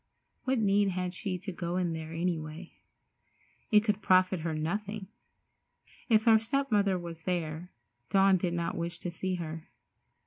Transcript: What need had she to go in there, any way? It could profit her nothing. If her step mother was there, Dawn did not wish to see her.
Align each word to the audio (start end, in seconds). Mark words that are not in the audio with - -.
What 0.45 0.57
need 0.57 0.87
had 0.89 1.13
she 1.13 1.37
to 1.37 1.51
go 1.51 1.77
in 1.77 1.93
there, 1.93 2.11
any 2.11 2.39
way? 2.39 2.73
It 3.69 3.81
could 3.81 4.01
profit 4.01 4.39
her 4.39 4.55
nothing. 4.55 5.05
If 6.09 6.23
her 6.23 6.39
step 6.39 6.71
mother 6.71 6.97
was 6.97 7.21
there, 7.21 7.69
Dawn 8.09 8.37
did 8.37 8.55
not 8.55 8.75
wish 8.75 8.97
to 8.97 9.11
see 9.11 9.35
her. 9.35 9.69